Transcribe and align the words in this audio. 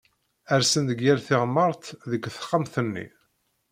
Rsen 0.61 0.83
deg 0.89 0.99
yal 1.05 1.19
tiɣmert 1.27 1.83
deg 2.11 2.21
texxamt-nni 2.33 3.05